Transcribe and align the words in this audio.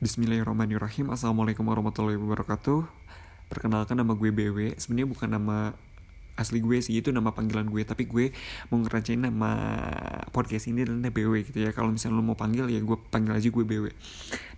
Bismillahirrahmanirrahim. 0.00 1.12
Assalamualaikum 1.12 1.60
warahmatullahi 1.68 2.16
wabarakatuh. 2.16 2.88
Perkenalkan 3.52 4.00
nama 4.00 4.16
gue 4.16 4.32
BW 4.32 4.72
Sebenarnya 4.80 5.12
bukan 5.12 5.28
nama 5.28 5.76
asli 6.40 6.64
gue 6.64 6.80
sih 6.80 7.04
Itu 7.04 7.12
nama 7.12 7.36
panggilan 7.36 7.68
gue. 7.68 7.84
Tapi 7.84 8.08
gue 8.08 8.32
mau 8.72 8.80
ngeracain 8.80 9.20
nama 9.20 9.52
podcast 10.32 10.72
ini 10.72 10.88
adalah 10.88 11.12
BW 11.12 11.52
gitu 11.52 11.68
ya. 11.68 11.76
Kalau 11.76 11.92
misalnya 11.92 12.16
lo 12.16 12.24
mau 12.24 12.32
panggil 12.32 12.72
ya 12.72 12.80
gue 12.80 12.96
panggil 13.12 13.44
aja 13.44 13.48
gue 13.52 13.60
BW 13.60 13.92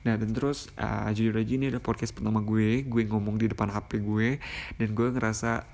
Nah 0.07 0.15
dan 0.15 0.31
terus 0.31 0.71
uh, 0.79 1.11
jujur 1.11 1.35
aja 1.35 1.53
ini 1.59 1.75
adalah 1.75 1.83
podcast 1.83 2.15
pertama 2.15 2.39
gue. 2.39 2.87
Gue 2.87 3.03
ngomong 3.11 3.35
di 3.35 3.51
depan 3.51 3.67
HP 3.67 3.99
gue. 3.99 4.39
Dan 4.79 4.95
gue 4.95 5.11
ngerasa 5.11 5.67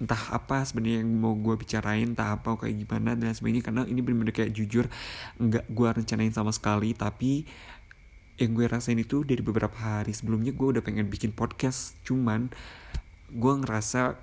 entah 0.00 0.32
apa 0.32 0.64
sebenarnya 0.64 1.04
yang 1.04 1.12
mau 1.12 1.36
gue 1.36 1.60
bicarain 1.60 2.08
entah 2.08 2.40
apa 2.40 2.56
kayak 2.56 2.88
gimana 2.88 3.12
dan 3.20 3.36
sebagainya. 3.36 3.68
Karena 3.68 3.84
ini 3.84 4.00
benar-benar 4.00 4.32
kayak 4.32 4.56
jujur 4.56 4.88
nggak 5.36 5.68
gue 5.68 5.88
rencanain 5.92 6.32
sama 6.32 6.56
sekali. 6.56 6.96
Tapi 6.96 7.44
yang 8.40 8.56
gue 8.56 8.66
rasain 8.66 8.96
itu 8.96 9.22
dari 9.22 9.44
beberapa 9.44 9.76
hari 9.76 10.16
sebelumnya 10.16 10.56
gue 10.56 10.78
udah 10.78 10.82
pengen 10.82 11.12
bikin 11.12 11.36
podcast 11.36 12.00
cuman 12.02 12.48
gue 13.30 13.54
ngerasa 13.62 14.16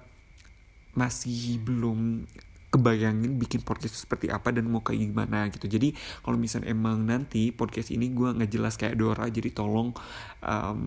masih 0.98 1.62
belum 1.62 2.26
kebayangin 2.68 3.40
bikin 3.40 3.64
podcast 3.64 3.96
seperti 3.96 4.28
apa 4.28 4.52
dan 4.52 4.68
mau 4.68 4.84
kayak 4.84 5.08
gimana 5.08 5.48
gitu. 5.48 5.72
Jadi 5.72 5.96
kalau 6.20 6.36
misalnya 6.36 6.76
emang 6.76 7.00
nanti 7.08 7.56
podcast 7.56 7.96
ini 7.96 8.12
gue 8.12 8.28
nggak 8.28 8.52
jelas 8.52 8.76
kayak 8.76 9.00
Dora 9.00 9.24
jadi 9.32 9.56
tolong 9.56 9.96
um, 10.44 10.80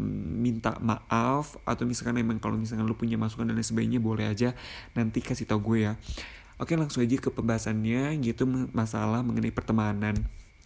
minta 0.44 0.76
maaf 0.84 1.56
atau 1.64 1.88
misalkan 1.88 2.20
emang 2.20 2.36
kalau 2.36 2.60
misalkan 2.60 2.84
lu 2.84 2.92
punya 2.92 3.16
masukan 3.16 3.48
dan 3.48 3.56
lain 3.56 3.64
sebagainya 3.64 4.00
boleh 4.02 4.28
aja 4.28 4.52
nanti 4.92 5.24
kasih 5.24 5.48
tau 5.48 5.62
gue 5.64 5.88
ya. 5.88 5.92
Oke 6.60 6.76
langsung 6.76 7.00
aja 7.00 7.16
ke 7.16 7.32
pembahasannya 7.32 8.20
gitu 8.20 8.44
masalah 8.76 9.24
mengenai 9.24 9.48
pertemanan 9.48 10.12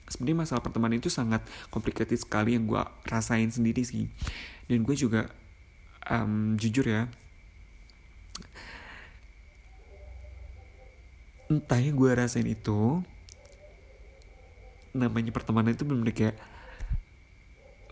sebenarnya 0.08 0.46
masalah 0.46 0.62
pertemanan 0.62 1.00
itu 1.00 1.08
sangat 1.08 1.44
complicated 1.72 2.16
sekali 2.16 2.56
yang 2.56 2.68
gue 2.68 2.82
rasain 3.08 3.48
sendiri 3.48 3.82
sih. 3.84 4.08
Dan 4.68 4.84
gue 4.84 4.96
juga 4.96 5.28
um, 6.08 6.56
jujur 6.56 6.84
ya. 6.84 7.09
Entah 11.48 11.80
yang 11.80 11.96
gue 11.96 12.10
rasain 12.12 12.48
itu 12.48 13.04
namanya 14.95 15.34
pertemanan 15.34 15.74
itu 15.74 15.82
bener-bener 15.82 16.14
kayak 16.14 16.36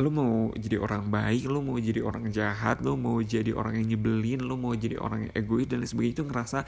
lu 0.00 0.08
mau 0.08 0.48
jadi 0.56 0.80
orang 0.80 1.12
baik, 1.12 1.44
lu 1.50 1.60
mau 1.60 1.76
jadi 1.76 2.00
orang 2.00 2.32
jahat, 2.32 2.80
lu 2.80 2.96
mau 2.96 3.20
jadi 3.20 3.52
orang 3.52 3.76
yang 3.82 3.96
nyebelin, 3.96 4.40
lu 4.40 4.56
mau 4.56 4.72
jadi 4.72 4.96
orang 4.96 5.28
yang 5.28 5.32
egois 5.36 5.68
dan 5.68 5.84
sebagainya 5.84 6.22
itu 6.22 6.24
ngerasa 6.24 6.58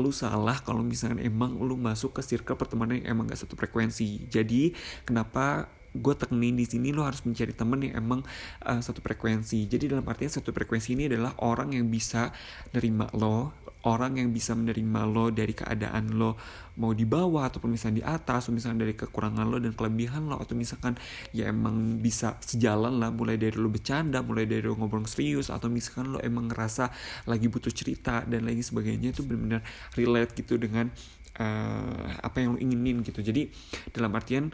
lu 0.00 0.08
salah 0.14 0.56
kalau 0.64 0.80
misalnya 0.80 1.20
emang 1.26 1.60
lu 1.60 1.76
masuk 1.76 2.16
ke 2.16 2.22
circle 2.24 2.56
pertemanan 2.56 3.04
yang 3.04 3.18
emang 3.18 3.28
gak 3.28 3.44
satu 3.44 3.58
frekuensi. 3.58 4.24
Jadi 4.32 4.72
kenapa 5.04 5.68
gue 5.92 6.14
tekenin 6.16 6.56
di 6.56 6.64
sini 6.64 6.88
lo 6.90 7.04
harus 7.04 7.20
mencari 7.28 7.52
temen 7.52 7.84
yang 7.84 8.00
emang 8.00 8.20
uh, 8.64 8.80
satu 8.80 9.04
frekuensi. 9.04 9.68
Jadi 9.68 9.92
dalam 9.92 10.04
artian 10.08 10.32
satu 10.32 10.50
frekuensi 10.50 10.96
ini 10.96 11.12
adalah 11.12 11.36
orang 11.44 11.76
yang 11.76 11.92
bisa 11.92 12.32
nerima 12.72 13.12
lo, 13.12 13.52
orang 13.84 14.16
yang 14.16 14.32
bisa 14.32 14.56
menerima 14.56 15.00
lo 15.04 15.28
dari 15.28 15.52
keadaan 15.52 16.16
lo 16.16 16.38
mau 16.80 16.96
di 16.96 17.04
bawah 17.04 17.52
ataupun 17.52 17.76
misalnya 17.76 17.96
di 18.00 18.04
atas, 18.08 18.48
atau 18.48 18.56
misalnya 18.56 18.88
dari 18.88 18.96
kekurangan 18.96 19.44
lo 19.44 19.60
dan 19.60 19.76
kelebihan 19.76 20.24
lo 20.32 20.40
atau 20.40 20.56
misalkan 20.56 20.96
ya 21.36 21.52
emang 21.52 22.00
bisa 22.00 22.40
sejalan 22.40 22.96
lah 22.96 23.12
mulai 23.12 23.36
dari 23.36 23.52
lo 23.60 23.68
bercanda, 23.68 24.24
mulai 24.24 24.48
dari 24.48 24.64
lo 24.64 24.72
ngobrol 24.78 25.04
serius 25.04 25.52
atau 25.52 25.68
misalkan 25.68 26.16
lo 26.16 26.18
emang 26.24 26.48
ngerasa 26.48 26.88
lagi 27.28 27.52
butuh 27.52 27.68
cerita 27.68 28.24
dan 28.24 28.48
lagi 28.48 28.64
sebagainya 28.64 29.12
itu 29.12 29.20
benar-benar 29.20 29.60
relate 29.92 30.32
gitu 30.40 30.56
dengan 30.56 30.88
uh, 31.36 32.24
apa 32.24 32.40
yang 32.40 32.56
lo 32.56 32.58
inginin 32.60 33.04
gitu. 33.04 33.20
Jadi 33.20 33.52
dalam 33.92 34.12
artian 34.16 34.48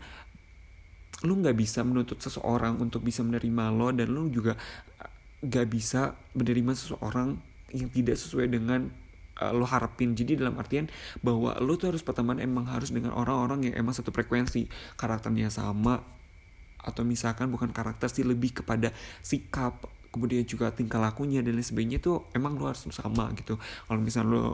lu 1.27 1.43
nggak 1.43 1.57
bisa 1.59 1.83
menuntut 1.83 2.23
seseorang 2.23 2.79
untuk 2.79 3.03
bisa 3.03 3.27
menerima 3.27 3.75
lo 3.75 3.91
dan 3.91 4.07
lu 4.11 4.31
juga 4.31 4.55
nggak 5.43 5.67
bisa 5.67 6.15
menerima 6.35 6.73
seseorang 6.75 7.39
yang 7.75 7.91
tidak 7.91 8.17
sesuai 8.19 8.47
dengan 8.51 8.91
uh, 9.43 9.53
lo 9.55 9.67
harapin. 9.67 10.15
Jadi 10.15 10.39
dalam 10.39 10.59
artian 10.59 10.87
bahwa 11.23 11.59
lo 11.59 11.75
tuh 11.75 11.91
harus 11.95 12.03
pertemanan 12.03 12.43
emang 12.43 12.67
harus 12.71 12.95
dengan 12.95 13.15
orang-orang 13.15 13.71
yang 13.71 13.75
emang 13.83 13.95
satu 13.95 14.15
frekuensi. 14.15 14.67
Karakternya 14.99 15.51
sama 15.51 15.99
atau 16.79 17.03
misalkan 17.03 17.51
bukan 17.51 17.75
karakter 17.75 18.07
sih 18.07 18.23
lebih 18.23 18.63
kepada 18.63 18.95
sikap 19.21 19.91
kemudian 20.09 20.47
juga 20.47 20.73
tingkah 20.73 21.03
lakunya 21.03 21.45
dan 21.45 21.59
lain 21.59 21.67
sebagainya 21.67 22.01
tuh 22.01 22.25
emang 22.33 22.57
lo 22.57 22.71
harus 22.71 22.87
sama 22.95 23.31
gitu. 23.37 23.59
Kalau 23.59 24.01
misalnya 24.01 24.31
lo 24.33 24.45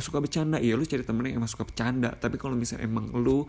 suka 0.00 0.24
bercanda. 0.24 0.56
Ya 0.56 0.72
lu 0.78 0.88
cari 0.88 1.04
temen 1.04 1.28
yang 1.28 1.44
emang 1.44 1.50
suka 1.50 1.68
bercanda. 1.68 2.16
Tapi 2.16 2.40
kalau 2.40 2.56
misalnya 2.56 2.88
emang 2.88 3.12
lu 3.12 3.44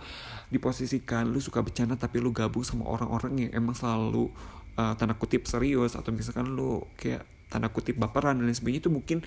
diposisikan 0.52 1.32
lu 1.32 1.40
suka 1.40 1.64
bercanda 1.64 1.96
tapi 1.96 2.20
lu 2.20 2.36
gabung 2.36 2.68
sama 2.68 2.84
orang-orang 2.90 3.48
yang 3.48 3.64
emang 3.64 3.78
selalu 3.78 4.28
uh, 4.76 4.94
tanda 5.00 5.16
kutip 5.16 5.48
serius 5.48 5.96
atau 5.96 6.12
misalkan 6.12 6.52
lu 6.52 6.84
kayak 7.00 7.24
tanda 7.48 7.70
kutip 7.70 7.96
baperan 7.96 8.42
dan 8.42 8.50
lain 8.50 8.58
sebagainya 8.58 8.90
itu 8.90 8.92
mungkin 8.92 9.18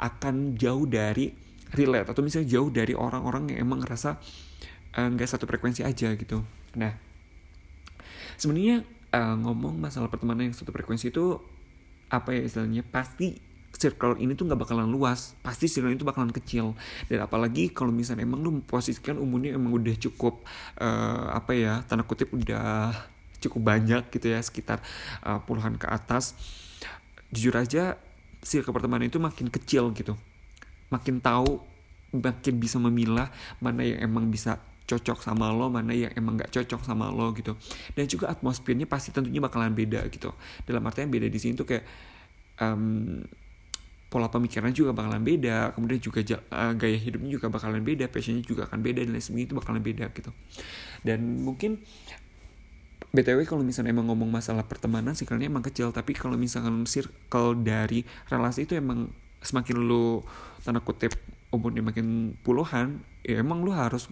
akan 0.00 0.58
jauh 0.58 0.84
dari 0.88 1.30
relate 1.76 2.10
atau 2.10 2.20
misalnya 2.24 2.48
jauh 2.50 2.68
dari 2.72 2.98
orang-orang 2.98 3.54
yang 3.54 3.68
emang 3.68 3.84
ngerasa 3.84 4.18
eh, 4.96 5.06
nggak 5.06 5.28
uh, 5.28 5.30
satu 5.30 5.46
frekuensi 5.46 5.86
aja 5.86 6.10
gitu. 6.18 6.42
Nah 6.74 6.92
sebenarnya 8.40 8.82
uh, 9.14 9.36
ngomong 9.38 9.78
masalah 9.78 10.10
pertemanan 10.10 10.50
yang 10.50 10.56
satu 10.56 10.74
frekuensi 10.74 11.14
itu 11.14 11.38
apa 12.10 12.34
ya 12.34 12.42
istilahnya? 12.42 12.82
Pasti 12.82 13.38
circle 13.80 14.20
ini 14.20 14.36
tuh 14.36 14.44
nggak 14.44 14.60
bakalan 14.60 14.92
luas. 14.92 15.32
Pasti 15.40 15.64
circle 15.64 15.96
itu 15.96 16.04
bakalan 16.04 16.28
kecil. 16.28 16.76
Dan 17.08 17.24
apalagi 17.24 17.72
kalau 17.72 17.88
misalnya 17.88 18.28
emang 18.28 18.44
lu 18.44 18.60
posisikan 18.60 19.16
umurnya 19.16 19.56
emang 19.56 19.72
udah 19.72 19.96
cukup 19.96 20.44
uh, 20.76 21.32
apa 21.32 21.56
ya 21.56 21.80
tanda 21.88 22.04
kutip 22.04 22.28
udah 22.36 22.92
cukup 23.40 23.72
banyak 23.72 24.12
gitu 24.12 24.36
ya 24.36 24.44
sekitar 24.44 24.84
uh, 25.24 25.40
puluhan 25.48 25.80
ke 25.80 25.88
atas 25.88 26.36
jujur 27.32 27.56
aja 27.56 27.96
circle 28.44 28.76
pertemanan 28.76 29.08
itu 29.08 29.16
makin 29.16 29.48
kecil 29.48 29.88
gitu. 29.96 30.12
Makin 30.92 31.24
tahu 31.24 31.64
makin 32.12 32.54
bisa 32.60 32.76
memilah 32.76 33.32
mana 33.62 33.86
yang 33.86 34.12
emang 34.12 34.28
bisa 34.28 34.60
cocok 34.90 35.22
sama 35.22 35.54
lo 35.54 35.70
mana 35.70 35.94
yang 35.94 36.10
emang 36.18 36.34
gak 36.34 36.50
cocok 36.50 36.82
sama 36.82 37.08
lo 37.14 37.30
gitu. 37.38 37.54
Dan 37.94 38.10
juga 38.10 38.26
atmosfernya 38.34 38.90
pasti 38.90 39.14
tentunya 39.14 39.38
bakalan 39.38 39.70
beda 39.70 40.02
gitu. 40.10 40.34
Dalam 40.66 40.82
artian 40.82 41.06
beda 41.06 41.30
di 41.30 41.38
sini 41.38 41.54
tuh 41.54 41.62
kayak 41.70 41.86
um, 42.58 43.22
pola 44.10 44.26
pemikirannya 44.26 44.74
juga 44.74 44.90
bakalan 44.90 45.22
beda 45.22 45.70
kemudian 45.78 46.02
juga 46.02 46.20
uh, 46.50 46.74
gaya 46.74 46.98
hidupnya 46.98 47.30
juga 47.30 47.46
bakalan 47.46 47.80
beda 47.86 48.10
passionnya 48.10 48.42
juga 48.42 48.66
akan 48.66 48.82
beda 48.82 49.06
dan 49.06 49.14
lain 49.14 49.22
sebagainya 49.22 49.46
itu 49.46 49.56
bakalan 49.56 49.82
beda 49.86 50.04
gitu. 50.10 50.30
Dan 51.06 51.46
mungkin 51.46 51.78
btw 53.10 53.42
kalau 53.46 53.62
misalnya 53.62 53.94
emang 53.94 54.10
ngomong 54.10 54.30
masalah 54.30 54.66
pertemanan 54.66 55.14
karena 55.14 55.46
emang 55.46 55.62
kecil 55.66 55.90
tapi 55.90 56.14
kalau 56.14 56.34
misalkan 56.34 56.86
circle 56.86 57.58
dari 57.62 58.06
relasi 58.30 58.66
itu 58.66 58.78
emang 58.78 59.10
semakin 59.40 59.76
lu 59.78 60.22
tanda 60.62 60.82
kutip 60.82 61.14
umurnya 61.50 61.82
makin 61.82 62.38
puluhan 62.46 63.02
ya 63.26 63.42
emang 63.42 63.66
lu 63.66 63.74
harus 63.74 64.06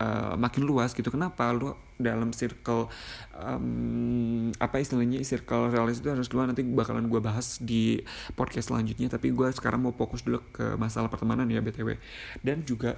uh, 0.00 0.34
makin 0.40 0.64
luas 0.64 0.96
gitu. 0.96 1.12
Kenapa? 1.12 1.52
Lu 1.52 1.76
dalam 2.00 2.32
circle 2.32 2.88
um, 3.36 4.48
apa 4.56 4.80
istilahnya 4.80 5.20
circle 5.20 5.68
realis 5.68 6.00
itu 6.00 6.08
harus 6.08 6.32
luas 6.32 6.48
nanti 6.48 6.64
bakalan 6.64 7.06
gue 7.12 7.20
bahas 7.20 7.60
di 7.60 8.00
podcast 8.34 8.72
selanjutnya. 8.72 9.12
Tapi 9.12 9.30
gue 9.30 9.48
sekarang 9.52 9.84
mau 9.84 9.92
fokus 9.92 10.24
dulu 10.24 10.40
ke 10.50 10.74
masalah 10.80 11.12
pertemanan 11.12 11.46
ya 11.52 11.60
btw 11.60 12.00
dan 12.40 12.64
juga 12.64 12.96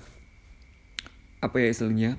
apa 1.43 1.59
ya 1.59 1.75
istilahnya 1.75 2.15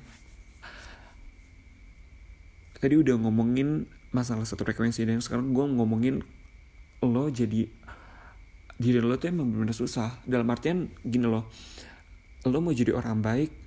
tadi 2.84 3.00
udah 3.00 3.16
ngomongin 3.16 3.88
masalah 4.12 4.44
satu 4.44 4.68
frekuensi 4.68 5.08
dan 5.08 5.24
sekarang 5.24 5.56
gue 5.56 5.64
ngomongin 5.64 6.20
lo 7.00 7.32
jadi 7.32 7.72
diri 8.76 9.00
lo 9.00 9.16
tuh 9.16 9.32
emang 9.32 9.48
benar-benar 9.48 9.78
susah. 9.78 10.20
Dalam 10.28 10.52
artian 10.52 10.92
gini 11.08 11.24
loh 11.24 11.48
lo 12.44 12.60
mau 12.60 12.76
jadi 12.76 12.92
orang 12.92 13.24
baik 13.24 13.63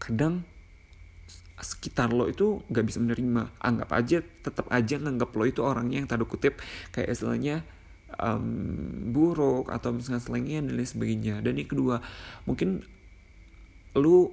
kadang 0.00 0.42
sekitar 1.60 2.08
lo 2.10 2.26
itu 2.26 2.64
nggak 2.72 2.84
bisa 2.88 2.98
menerima. 2.98 3.52
Anggap 3.60 3.90
aja 3.92 4.18
tetap 4.24 4.66
aja 4.72 4.96
nganggap 4.96 5.30
lo 5.36 5.44
itu 5.44 5.60
orangnya 5.60 6.00
yang 6.00 6.08
tanda 6.08 6.24
kutip 6.24 6.58
kayak 6.90 7.12
istilahnya 7.12 7.62
um, 8.16 9.12
buruk 9.12 9.68
atau 9.68 9.92
misalnya 9.92 10.24
selengnya 10.24 10.64
dan 10.64 10.72
lain 10.74 10.88
sebagainya. 10.88 11.34
Dan 11.44 11.60
yang 11.60 11.68
kedua 11.68 12.00
mungkin 12.48 12.82
lo 13.94 14.32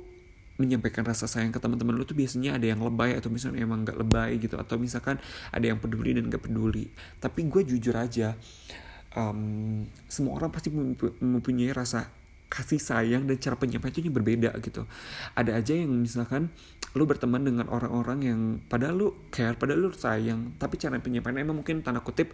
menyampaikan 0.57 1.05
rasa 1.05 1.29
sayang 1.29 1.53
ke 1.53 1.61
teman-teman 1.61 1.93
lu 1.93 2.01
tuh 2.01 2.17
biasanya 2.17 2.57
ada 2.57 2.65
yang 2.65 2.81
lebay 2.81 3.13
atau 3.13 3.29
misalnya 3.29 3.61
emang 3.61 3.85
nggak 3.85 3.97
lebay 4.01 4.41
gitu 4.41 4.57
atau 4.57 4.81
misalkan 4.81 5.21
ada 5.53 5.65
yang 5.69 5.77
peduli 5.77 6.17
dan 6.17 6.33
gak 6.33 6.49
peduli. 6.49 6.89
Tapi 7.21 7.45
gue 7.45 7.61
jujur 7.61 7.93
aja 7.93 8.33
um, 9.13 9.85
semua 10.09 10.41
orang 10.41 10.49
pasti 10.49 10.73
mempunyai 11.21 11.69
rasa 11.69 12.09
kasih 12.47 12.79
sayang 12.79 13.27
dan 13.27 13.35
cara 13.39 13.59
penyampaian 13.59 13.91
itu 13.91 14.07
berbeda 14.07 14.55
gitu. 14.63 14.87
Ada 15.35 15.59
aja 15.59 15.73
yang 15.75 15.91
misalkan 15.91 16.49
lu 16.95 17.03
berteman 17.03 17.43
dengan 17.43 17.67
orang-orang 17.67 18.19
yang 18.23 18.39
padahal 18.65 18.95
lu 18.95 19.07
care 19.29 19.53
padahal 19.59 19.85
lu 19.85 19.89
sayang 19.93 20.55
tapi 20.57 20.79
cara 20.79 20.97
penyampaiannya 20.97 21.43
emang 21.43 21.61
mungkin 21.61 21.83
tanda 21.85 22.01
kutip 22.01 22.31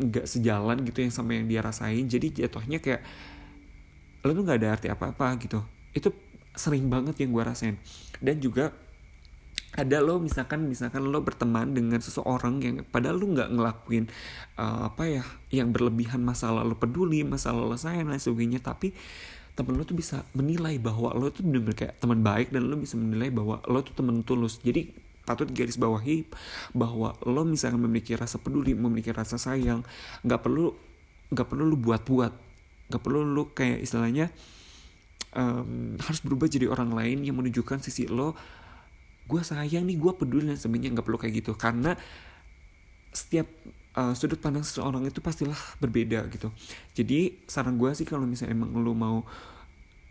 nggak 0.00 0.24
um, 0.24 0.30
sejalan 0.32 0.82
gitu 0.82 1.04
yang 1.04 1.12
sama 1.12 1.36
yang 1.36 1.46
dia 1.46 1.60
rasain. 1.60 2.08
Jadi 2.08 2.42
jatuhnya 2.44 2.80
kayak 2.80 3.04
lu 4.24 4.32
tuh 4.32 4.42
nggak 4.42 4.58
ada 4.64 4.68
arti 4.74 4.88
apa-apa 4.88 5.36
gitu. 5.38 5.60
Itu 5.92 6.10
sering 6.56 6.88
banget 6.88 7.20
yang 7.20 7.36
gue 7.36 7.44
rasain. 7.44 7.76
Dan 8.18 8.40
juga 8.40 8.72
ada 9.76 10.00
lo 10.00 10.16
misalkan 10.16 10.64
misalkan 10.66 11.04
lo 11.04 11.20
berteman 11.20 11.76
dengan 11.76 12.00
seseorang 12.00 12.64
yang 12.64 12.76
padahal 12.88 13.20
lo 13.20 13.26
nggak 13.28 13.52
ngelakuin 13.52 14.08
uh, 14.56 14.88
apa 14.88 15.04
ya 15.20 15.24
yang 15.52 15.70
berlebihan 15.70 16.24
masalah 16.24 16.64
lo 16.64 16.74
peduli 16.80 17.20
masalah 17.22 17.62
lo 17.62 17.76
sayang 17.76 18.08
dan 18.08 18.16
sebagainya 18.16 18.64
tapi 18.64 18.96
temen 19.56 19.72
lo 19.80 19.88
tuh 19.88 19.96
bisa 19.96 20.20
menilai 20.36 20.76
bahwa 20.76 21.16
lo 21.16 21.32
tuh 21.32 21.40
bener-bener 21.40 21.72
kayak 21.72 21.96
teman 21.96 22.20
baik 22.20 22.52
dan 22.52 22.68
lo 22.68 22.76
bisa 22.76 23.00
menilai 23.00 23.32
bahwa 23.32 23.64
lo 23.64 23.80
tuh 23.80 23.96
temen 23.96 24.20
tulus. 24.20 24.60
Jadi 24.60 24.92
patut 25.24 25.48
garis 25.48 25.80
bawahi 25.80 26.28
bahwa 26.76 27.16
lo 27.24 27.42
misalkan 27.48 27.80
memiliki 27.80 28.14
rasa 28.14 28.36
peduli 28.36 28.76
memiliki 28.76 29.10
rasa 29.10 29.40
sayang 29.40 29.82
nggak 30.22 30.40
perlu 30.44 30.76
nggak 31.32 31.46
perlu 31.48 31.72
lo 31.72 31.76
buat-buat. 31.80 32.32
Nggak 32.92 33.02
perlu 33.02 33.24
lo 33.24 33.48
kayak 33.56 33.80
istilahnya 33.80 34.28
um, 35.32 35.96
harus 36.04 36.20
berubah 36.20 36.52
jadi 36.52 36.68
orang 36.68 36.92
lain 36.92 37.24
yang 37.24 37.40
menunjukkan 37.40 37.80
sisi 37.80 38.04
lo 38.12 38.36
gue 39.26 39.40
sayang 39.42 39.84
nih 39.84 39.98
gue 39.98 40.12
peduli 40.14 40.48
dan 40.48 40.58
sebagainya. 40.58 40.96
Nggak 40.96 41.06
perlu 41.06 41.18
kayak 41.18 41.34
gitu. 41.42 41.52
Karena 41.58 41.98
setiap 43.10 43.48
uh, 43.96 44.12
sudut 44.12 44.38
pandang 44.38 44.62
seseorang 44.62 45.02
itu 45.08 45.18
pastilah 45.24 45.56
berbeda 45.80 46.28
gitu. 46.30 46.52
Jadi 46.92 47.42
saran 47.48 47.80
gue 47.80 47.90
sih 47.96 48.04
kalau 48.04 48.28
misalnya 48.28 48.54
emang 48.54 48.76
lo 48.76 48.92
mau 48.92 49.24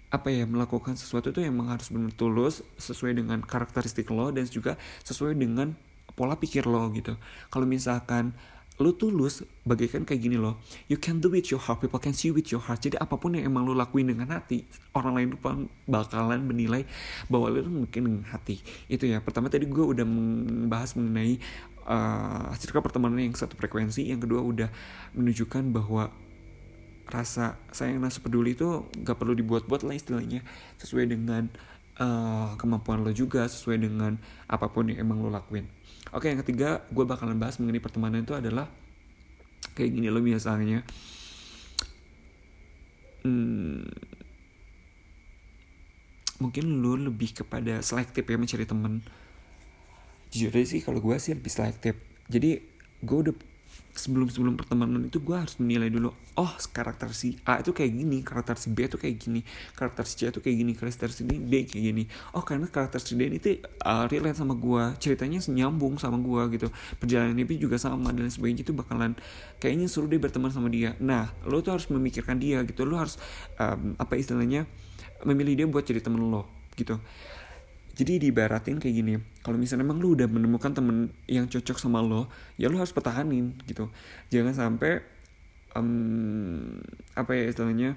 apa 0.09 0.31
ya 0.31 0.47
melakukan 0.47 0.95
sesuatu 0.95 1.33
itu 1.33 1.43
emang 1.43 1.73
harus 1.75 1.91
benar 1.91 2.13
tulus 2.15 2.63
sesuai 2.79 3.19
dengan 3.19 3.43
karakteristik 3.43 4.07
lo 4.13 4.31
dan 4.31 4.47
juga 4.47 4.79
sesuai 5.03 5.35
dengan 5.35 5.75
pola 6.15 6.39
pikir 6.39 6.65
lo 6.65 6.87
gitu. 6.95 7.19
Kalau 7.51 7.67
misalkan 7.67 8.31
lu 8.75 8.91
tulus 8.91 9.39
bagaikan 9.63 10.03
kayak 10.03 10.19
gini 10.19 10.35
loh. 10.35 10.59
You 10.91 10.99
can 10.99 11.23
do 11.23 11.31
with 11.31 11.47
your 11.47 11.63
heart. 11.63 11.79
People 11.79 11.99
can 12.03 12.11
see 12.11 12.35
with 12.35 12.51
your 12.51 12.59
heart. 12.59 12.83
Jadi 12.83 12.99
apa 12.99 13.15
pun 13.15 13.39
yang 13.39 13.47
emang 13.47 13.63
lu 13.63 13.71
lakuin 13.71 14.11
dengan 14.11 14.35
hati 14.35 14.67
orang 14.91 15.13
lain 15.15 15.27
tuh 15.31 15.39
bakalan 15.87 16.43
menilai 16.43 16.83
bahwa 17.31 17.55
lu 17.55 17.87
mungkin 17.87 18.01
dengan 18.03 18.23
hati. 18.27 18.59
Itu 18.91 19.07
ya. 19.07 19.23
Pertama 19.23 19.47
tadi 19.47 19.63
gue 19.63 19.85
udah 19.85 20.03
membahas 20.03 20.99
mengenai 20.99 21.39
uh, 21.87 22.51
circle 22.59 22.83
pertemanan 22.83 23.23
yang 23.23 23.35
satu 23.35 23.55
frekuensi. 23.55 24.11
Yang 24.11 24.27
kedua 24.27 24.43
udah 24.43 24.69
menunjukkan 25.15 25.71
bahwa 25.71 26.11
rasa 27.07 27.55
sayang 27.71 28.01
rasa 28.01 28.17
peduli 28.19 28.57
itu 28.57 28.89
gak 29.05 29.15
perlu 29.15 29.39
dibuat-buat 29.39 29.87
lah 29.87 29.95
istilahnya. 29.95 30.43
Sesuai 30.83 31.07
dengan 31.15 31.47
uh, 31.99 32.59
kemampuan 32.59 33.07
lo 33.07 33.11
juga 33.15 33.47
sesuai 33.47 33.87
dengan 33.87 34.19
apa 34.51 34.67
pun 34.67 34.91
yang 34.91 34.99
emang 34.99 35.23
lo 35.23 35.31
lakuin 35.31 35.74
Oke 36.15 36.31
yang 36.31 36.39
ketiga 36.39 36.79
gue 36.95 37.03
bakalan 37.03 37.35
bahas 37.35 37.59
mengenai 37.59 37.83
pertemanan 37.83 38.23
itu 38.23 38.31
adalah 38.31 38.71
kayak 39.75 39.91
gini 39.91 40.07
lo 40.07 40.23
biasanya. 40.23 40.79
Hmm, 43.27 43.83
mungkin 46.39 46.79
lo 46.79 46.95
lebih 46.95 47.43
kepada 47.43 47.83
selektif 47.83 48.23
ya 48.23 48.39
mencari 48.39 48.63
temen. 48.63 49.03
Jujur 50.31 50.55
sih 50.63 50.79
kalau 50.79 51.03
gue 51.03 51.19
sih 51.19 51.35
lebih 51.35 51.51
selektif. 51.51 51.99
Jadi 52.31 52.63
gue 53.03 53.17
udah 53.19 53.35
sebelum 53.95 54.27
sebelum 54.27 54.59
pertemanan 54.59 55.07
itu 55.07 55.23
gue 55.23 55.31
harus 55.39 55.55
menilai 55.55 55.87
dulu 55.87 56.11
oh 56.35 56.51
karakter 56.75 57.15
si 57.15 57.39
A 57.47 57.63
itu 57.63 57.71
kayak 57.71 57.95
gini 57.95 58.19
karakter 58.27 58.59
si 58.59 58.67
B 58.75 58.91
itu 58.91 58.99
kayak 58.99 59.15
gini 59.23 59.39
karakter 59.71 60.03
si 60.03 60.19
C 60.19 60.27
itu 60.27 60.43
kayak 60.43 60.57
gini 60.59 60.71
karakter 60.75 61.07
si 61.07 61.23
D 61.23 61.31
kayak 61.63 61.71
gini. 61.71 62.03
Oh 62.35 62.43
karena 62.43 62.67
karakter 62.67 62.99
si 62.99 63.15
D 63.15 63.31
itu 63.31 63.63
uh, 63.87 64.05
relate 64.11 64.35
sama 64.35 64.51
gue 64.51 64.83
ceritanya 64.99 65.39
nyambung 65.47 65.95
sama 65.95 66.19
gue 66.19 66.59
gitu. 66.59 66.67
Perjalanan 66.99 67.39
ini 67.39 67.55
juga 67.55 67.79
sama 67.79 68.11
dan 68.11 68.27
sebagainya 68.27 68.67
itu 68.67 68.75
bakalan 68.75 69.15
kayaknya 69.63 69.87
suruh 69.87 70.11
dia 70.11 70.19
berteman 70.19 70.51
sama 70.51 70.67
dia. 70.67 70.99
Nah 70.99 71.31
lo 71.47 71.63
tuh 71.63 71.79
harus 71.79 71.87
memikirkan 71.87 72.35
dia 72.35 72.59
gitu 72.67 72.83
lo 72.83 72.99
harus 72.99 73.15
um, 73.55 73.95
apa 73.95 74.19
istilahnya 74.19 74.67
memilih 75.23 75.63
dia 75.63 75.67
buat 75.71 75.87
jadi 75.87 76.03
temen 76.03 76.19
lo 76.19 76.43
gitu 76.75 76.99
jadi 77.95 78.19
diibaratin 78.19 78.77
kayak 78.77 78.95
gini 78.95 79.13
kalau 79.39 79.55
misalnya 79.55 79.87
emang 79.87 80.03
lu 80.03 80.19
udah 80.19 80.27
menemukan 80.27 80.75
temen 80.75 81.15
yang 81.31 81.47
cocok 81.47 81.79
sama 81.79 82.03
lo 82.03 82.27
ya 82.59 82.67
lu 82.67 82.75
harus 82.75 82.91
pertahanin 82.91 83.55
gitu. 83.65 83.87
Jangan 84.29 84.51
sampai 84.51 84.99
um, 85.75 86.79
apa 87.15 87.31
ya 87.35 87.47
istilahnya 87.47 87.95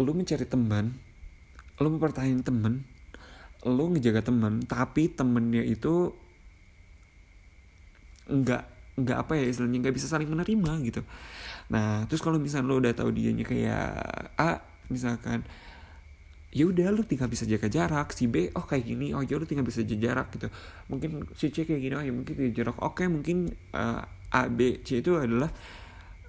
lu 0.00 0.10
mencari 0.16 0.46
teman 0.48 0.96
lu 1.80 1.88
mempertahankan 1.94 2.42
temen 2.42 2.74
lu 3.64 3.92
ngejaga 3.92 4.24
temen 4.24 4.64
tapi 4.64 5.12
temennya 5.12 5.60
itu 5.62 6.16
nggak 8.30 8.64
nggak 9.00 9.18
apa 9.20 9.32
ya 9.36 9.44
istilahnya 9.48 9.78
nggak 9.84 9.96
bisa 9.96 10.08
saling 10.08 10.28
menerima 10.28 10.72
gitu. 10.86 11.02
Nah 11.70 12.08
terus 12.08 12.24
kalau 12.24 12.40
misalnya 12.40 12.68
lo 12.68 12.80
udah 12.80 12.92
tahu 12.96 13.12
dianya 13.12 13.44
kayak 13.44 13.94
A 14.40 14.64
misalkan 14.88 15.44
ya 16.50 16.66
udah 16.66 16.90
lu 16.90 17.06
tinggal 17.06 17.30
bisa 17.30 17.46
jaga 17.46 17.70
jarak 17.70 18.10
si 18.10 18.26
B 18.26 18.50
oh 18.58 18.66
kayak 18.66 18.82
gini 18.82 19.14
oh 19.14 19.22
ya 19.22 19.38
lu 19.38 19.46
tinggal 19.46 19.62
bisa 19.62 19.86
jaga 19.86 20.02
jarak 20.10 20.28
gitu. 20.34 20.50
Mungkin 20.90 21.30
si 21.38 21.54
C 21.54 21.62
kayak 21.62 21.78
gini 21.78 21.94
oh 21.94 22.02
ya 22.02 22.10
mungkin 22.10 22.34
jaga 22.34 22.52
jarak. 22.54 22.76
Oke 22.82 23.06
mungkin 23.06 23.54
uh, 23.70 24.02
A 24.34 24.50
B 24.50 24.82
C 24.82 24.98
itu 24.98 25.14
adalah 25.14 25.50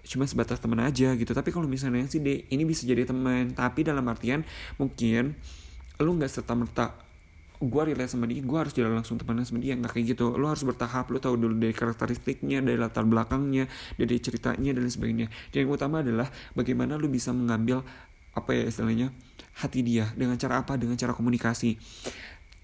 cuma 0.02 0.26
sebatas 0.30 0.62
teman 0.62 0.82
aja 0.82 1.14
gitu. 1.18 1.34
Tapi 1.34 1.50
kalau 1.50 1.66
misalnya 1.66 2.06
si 2.06 2.22
D 2.22 2.46
ini 2.54 2.64
bisa 2.70 2.86
jadi 2.86 3.06
teman 3.06 3.54
tapi 3.58 3.82
dalam 3.82 4.06
artian 4.06 4.46
mungkin 4.78 5.34
lu 5.98 6.12
nggak 6.18 6.30
serta 6.30 6.54
merta 6.54 6.94
gue 7.62 7.82
relate 7.94 8.10
sama 8.10 8.26
dia 8.26 8.42
gue 8.42 8.58
harus 8.58 8.74
jalan 8.74 8.98
langsung 8.98 9.22
temenan 9.22 9.46
sama 9.46 9.62
dia 9.62 9.78
nggak 9.78 9.94
kayak 9.94 10.18
gitu. 10.18 10.34
Lu 10.38 10.50
harus 10.50 10.66
bertahap 10.66 11.10
lu 11.14 11.22
tahu 11.22 11.38
dulu 11.38 11.58
dari 11.58 11.74
karakteristiknya 11.74 12.62
dari 12.62 12.78
latar 12.78 13.06
belakangnya 13.06 13.70
dari 13.98 14.18
ceritanya 14.18 14.74
dan 14.78 14.86
sebagainya. 14.86 15.30
Dan 15.50 15.66
yang 15.66 15.74
utama 15.74 16.02
adalah 16.02 16.30
bagaimana 16.58 16.98
lu 16.98 17.06
bisa 17.10 17.30
mengambil 17.34 17.86
apa 18.32 18.50
ya 18.56 18.64
istilahnya 18.66 19.14
hati 19.62 19.86
dia 19.86 20.10
dengan 20.18 20.36
cara 20.42 20.66
apa? 20.66 20.74
Dengan 20.76 20.98
cara 20.98 21.14
komunikasi. 21.14 21.78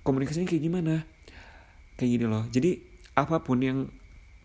Komunikasinya 0.02 0.50
kayak 0.50 0.64
gimana? 0.66 1.06
Kayak 1.94 2.10
gini 2.18 2.26
loh. 2.26 2.44
Jadi 2.50 2.82
apa 3.14 3.42
pun 3.46 3.62
yang 3.62 3.90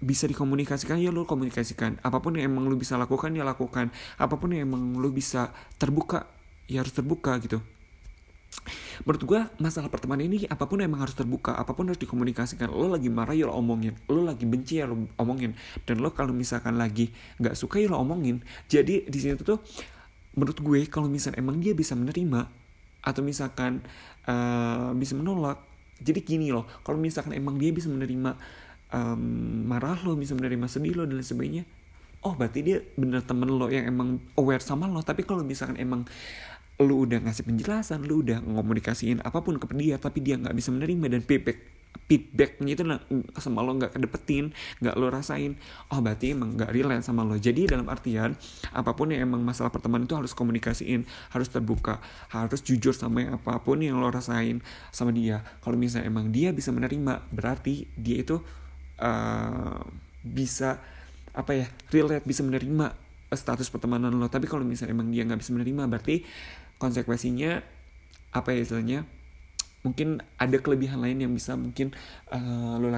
bisa 0.03 0.27
dikomunikasikan 0.27 0.99
ya 0.99 1.15
lo 1.15 1.25
komunikasikan. 1.25 2.03
Apa 2.03 2.19
pun 2.19 2.35
yang 2.37 2.51
emang 2.51 2.67
lo 2.67 2.75
bisa 2.75 2.99
lakukan 2.99 3.31
ya 3.33 3.47
lakukan. 3.47 3.95
Apa 4.19 4.35
pun 4.37 4.53
yang 4.53 4.67
emang 4.69 4.99
lo 4.99 5.09
bisa 5.15 5.55
terbuka 5.79 6.27
ya 6.67 6.83
harus 6.83 6.93
terbuka 6.93 7.39
gitu. 7.39 7.63
Menurut 9.03 9.23
gue 9.25 9.41
masalah 9.59 9.89
pertemanan 9.89 10.29
ini 10.29 10.45
apa 10.45 10.69
pun 10.69 10.79
emang 10.85 11.01
harus 11.03 11.17
terbuka 11.17 11.57
apa 11.57 11.73
pun 11.73 11.89
harus 11.89 11.99
dikomunikasikan 11.99 12.69
lo 12.69 12.93
lagi 12.93 13.09
marah 13.09 13.33
ya 13.33 13.49
lo 13.49 13.57
omongin. 13.57 13.97
Lo 14.11 14.27
lagi 14.27 14.45
benci 14.45 14.83
ya 14.83 14.91
lo 14.91 15.09
omongin. 15.17 15.55
Dan 15.87 16.03
lo 16.03 16.11
kalau 16.13 16.35
misalkan 16.35 16.77
lagi 16.77 17.15
nggak 17.39 17.55
suka 17.55 17.81
ya 17.81 17.89
lo 17.91 18.03
omongin. 18.03 18.43
Jadi 18.69 19.07
di 19.07 19.19
sini 19.19 19.39
tuh 19.39 19.63
menurut 20.37 20.59
gue 20.59 20.81
kalau 20.89 21.09
misalnya 21.09 21.41
emang 21.41 21.61
dia 21.61 21.77
bisa 21.77 21.93
menerima 21.93 22.49
atau 23.03 23.21
misalkan 23.21 23.83
uh, 24.31 24.95
bisa 24.95 25.19
menolak 25.19 25.61
jadi 25.99 26.23
gini 26.23 26.55
loh 26.55 26.67
kalau 26.87 26.97
misalkan 26.97 27.35
emang 27.35 27.59
dia 27.59 27.75
bisa 27.75 27.91
menerima 27.91 28.39
um, 28.95 29.23
marah 29.67 29.99
lo 30.07 30.15
bisa 30.15 30.33
menerima 30.39 30.67
sedih 30.71 30.97
lo 30.97 31.05
dan 31.05 31.19
lain 31.19 31.27
sebagainya 31.27 31.65
oh 32.23 32.35
berarti 32.39 32.61
dia 32.63 32.79
bener 32.95 33.23
temen 33.27 33.51
lo 33.51 33.67
yang 33.69 33.91
emang 33.91 34.23
aware 34.39 34.63
sama 34.63 34.87
lo. 34.87 35.03
Tapi 35.03 35.27
kalau 35.27 35.43
misalkan 35.43 35.77
emang 35.79 36.07
lu 36.81 37.07
udah 37.07 37.23
ngasih 37.23 37.47
penjelasan 37.47 38.03
lu 38.03 38.27
udah 38.27 38.43
ngomunikasiin 38.43 39.23
apa 39.23 39.39
pun 39.39 39.55
ke 39.55 39.71
dia 39.79 40.03
tapi 40.03 40.19
dia 40.19 40.35
nggak 40.35 40.51
bisa 40.57 40.75
menerima 40.75 41.15
dan 41.15 41.21
feedback 41.23 41.63
feedbacknya 42.13 42.73
itu 42.77 42.85
sama 43.41 43.65
lo 43.65 43.73
nggak 43.79 43.97
kedepetin 43.97 44.53
nggak 44.85 44.95
lo 45.01 45.09
rasain 45.09 45.57
oh 45.89 45.99
berarti 46.05 46.37
emang 46.37 46.57
nggak 46.61 46.69
relate 46.69 47.05
sama 47.05 47.25
lo. 47.25 47.41
Jadi 47.41 47.65
dalam 47.73 47.89
artian 47.89 48.37
apa 48.73 48.93
pun 48.93 49.13
yang 49.13 49.25
emang 49.25 49.41
masalah 49.41 49.73
pertemanan 49.73 50.05
itu 50.05 50.13
harus 50.13 50.37
komunikasiin 50.37 51.09
harus 51.33 51.49
terbuka 51.49 52.05
harus 52.29 52.61
jujur 52.61 52.93
sama 52.93 53.25
yang 53.25 53.33
apa 53.41 53.57
pun 53.65 53.81
yang 53.81 53.97
lo 53.97 54.13
rasain 54.13 54.61
sama 54.93 55.15
dia. 55.17 55.41
Kalau 55.65 55.77
misalnya 55.81 56.13
emang 56.13 56.29
dia 56.29 56.53
bisa 56.53 56.69
menerima 56.69 57.33
berarti 57.33 57.89
dia 57.97 58.21
itu 58.21 58.37
uh, 59.01 59.81
bisa 60.21 60.79
apa 61.33 61.53
ya 61.57 61.67
relate 61.89 62.29
bisa 62.29 62.45
menerima 62.45 62.93
status 63.33 63.73
pertemanan 63.73 64.13
lo. 64.13 64.29
Tapi 64.29 64.45
kalau 64.45 64.69
misalnya 64.69 64.93
emang 64.93 65.09
dia 65.09 65.25
nggak 65.25 65.41
bisa 65.41 65.57
menerima 65.57 65.89
berarti 65.89 66.29
konsekuensinya 66.77 67.63
apa 68.33 68.53
ya 68.53 68.65
istilahnya 68.65 69.01
mungkin 69.83 70.23
ada 70.39 70.57
kelebihan 70.63 71.03
lain 71.03 71.27
yang 71.27 71.33
bisa 71.35 71.59
mungkin 71.59 71.91
uh, 72.31 72.79
lo 72.79 72.89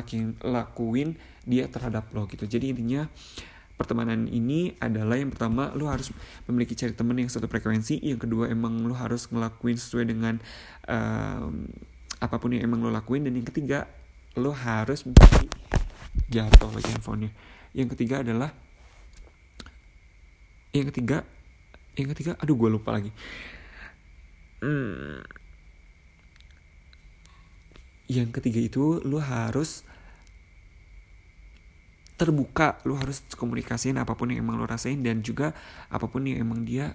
lakuin, 0.44 1.16
dia 1.48 1.68
terhadap 1.68 2.12
lo 2.12 2.28
gitu. 2.28 2.44
Jadi 2.44 2.76
intinya 2.76 3.08
pertemanan 3.74 4.30
ini 4.30 4.76
adalah 4.78 5.18
yang 5.18 5.34
pertama 5.34 5.74
lo 5.74 5.90
harus 5.90 6.14
memiliki 6.46 6.78
cari 6.78 6.92
teman 6.92 7.18
yang 7.18 7.32
satu 7.32 7.48
frekuensi. 7.48 7.98
Yang 8.04 8.28
kedua 8.28 8.52
emang 8.52 8.84
lo 8.84 8.94
harus 8.94 9.26
ngelakuin 9.32 9.80
sesuai 9.80 10.04
dengan 10.12 10.38
um, 10.86 11.66
apa 12.20 12.36
pun 12.38 12.52
yang 12.52 12.68
emang 12.68 12.84
lo 12.84 12.92
lakuin. 12.92 13.24
Dan 13.24 13.34
yang 13.40 13.48
ketiga 13.48 13.88
lo 14.36 14.52
harus 14.52 15.08
menjadi 15.08 15.48
jatuh 16.30 16.70
lagi 16.70 16.88
handphonenya. 16.92 17.30
Yang 17.74 17.88
ketiga 17.98 18.22
adalah 18.22 18.52
yang 20.74 20.90
ketiga 20.90 21.22
yang 21.94 22.10
ketiga 22.10 22.34
aduh 22.42 22.54
gue 22.58 22.70
lupa 22.70 22.92
lagi. 22.94 23.10
Hmm, 24.62 25.22
yang 28.08 28.28
ketiga 28.30 28.60
itu 28.60 29.00
lu 29.00 29.16
harus 29.20 29.84
terbuka 32.14 32.78
lu 32.86 32.94
harus 32.94 33.26
komunikasiin 33.34 33.98
apa 33.98 34.14
pun 34.14 34.30
yang 34.30 34.46
emang 34.46 34.60
lu 34.60 34.66
rasain 34.68 35.02
dan 35.02 35.24
juga 35.24 35.50
apa 35.90 36.06
pun 36.06 36.22
yang 36.22 36.46
emang 36.46 36.62
dia 36.62 36.94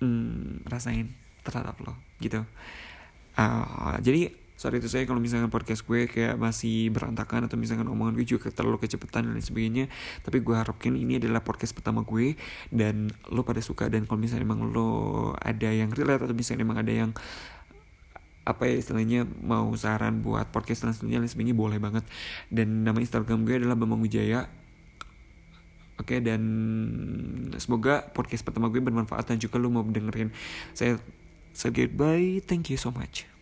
hmm, 0.00 0.64
rasain 0.66 1.12
terhadap 1.44 1.76
lo 1.84 1.94
gitu. 2.18 2.42
Uh, 3.36 4.00
jadi 4.00 4.32
sorry 4.56 4.80
itu 4.80 4.88
saya 4.88 5.04
kalau 5.04 5.20
misalkan 5.20 5.52
podcast 5.52 5.84
gue 5.84 6.08
kayak 6.08 6.40
masih 6.40 6.88
berantakan 6.88 7.44
atau 7.44 7.60
misalkan 7.60 7.84
omongan 7.92 8.16
gue 8.16 8.24
juga 8.24 8.48
terlalu 8.48 8.88
kecepatan 8.88 9.28
dan 9.28 9.44
sebagainya 9.44 9.92
tapi 10.24 10.40
gue 10.40 10.56
harapkan 10.56 10.96
ini 10.96 11.20
adalah 11.20 11.44
podcast 11.44 11.76
pertama 11.76 12.00
gue 12.08 12.40
dan 12.72 13.12
lo 13.28 13.44
pada 13.44 13.60
suka 13.60 13.92
dan 13.92 14.08
kalau 14.08 14.16
misalnya 14.16 14.48
emang 14.48 14.72
lo 14.72 15.36
ada 15.36 15.68
yang 15.68 15.92
relate 15.92 16.24
atau 16.24 16.32
misalnya 16.32 16.64
emang 16.64 16.80
ada 16.80 16.88
yang 16.88 17.12
apa 18.46 18.70
ya 18.70 18.78
istilahnya 18.78 19.26
mau 19.42 19.74
saran 19.74 20.22
buat 20.22 20.54
podcast 20.54 20.86
selanjutnya 20.86 21.26
sebagainya 21.26 21.58
boleh 21.58 21.82
banget. 21.82 22.06
Dan 22.46 22.86
nama 22.86 22.96
instagram 23.02 23.42
gue 23.42 23.58
adalah 23.58 23.74
Bambang 23.74 24.00
Wijaya. 24.00 24.46
Oke 25.96 26.16
okay, 26.16 26.18
dan 26.22 26.40
semoga 27.58 28.06
podcast 28.14 28.46
pertama 28.46 28.70
gue 28.70 28.78
bermanfaat 28.78 29.26
dan 29.26 29.42
juga 29.42 29.58
lo 29.58 29.68
mau 29.68 29.82
dengerin. 29.82 30.30
Saya 30.72 31.02
say 31.50 31.74
goodbye. 31.74 32.38
Thank 32.46 32.70
you 32.70 32.78
so 32.78 32.94
much 32.94 33.35